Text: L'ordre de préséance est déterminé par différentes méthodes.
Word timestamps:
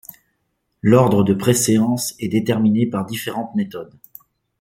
L'ordre 0.81 1.21
de 1.23 1.31
préséance 1.35 2.15
est 2.17 2.27
déterminé 2.29 2.87
par 2.89 3.05
différentes 3.05 3.53
méthodes. 3.53 3.93